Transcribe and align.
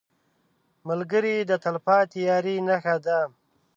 ملګری 0.87 1.35
د 1.49 1.51
تلپاتې 1.63 2.19
یارۍ 2.27 2.57
نښه 2.67 2.95
ده 3.05 3.19